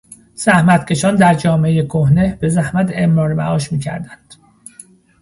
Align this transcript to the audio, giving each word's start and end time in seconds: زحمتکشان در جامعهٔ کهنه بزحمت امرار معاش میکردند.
زحمتکشان 0.35 1.15
در 1.15 1.33
جامعهٔ 1.33 1.83
کهنه 1.85 2.39
بزحمت 2.41 2.91
امرار 2.93 3.33
معاش 3.33 3.71
میکردند. 3.71 4.35